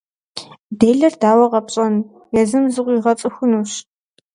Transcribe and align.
Делэр 0.79 1.13
дауэ 1.21 1.45
къэпщӏэн, 1.51 1.95
езым 2.41 2.65
зыкъыуигъэцӏыхунщ. 2.73 3.71